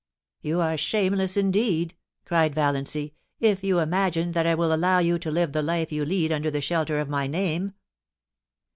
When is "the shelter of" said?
6.49-7.07